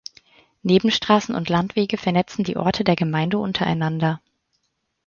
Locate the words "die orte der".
2.43-2.95